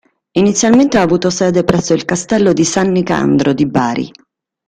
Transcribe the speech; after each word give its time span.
Inizialmente 0.39 0.97
ha 0.97 1.03
avuto 1.03 1.29
sede 1.29 1.63
presso 1.63 1.93
il 1.93 2.05
castello 2.05 2.53
di 2.53 2.65
Sannicandro 2.65 3.53
di 3.53 3.67
Bari. 3.67 4.11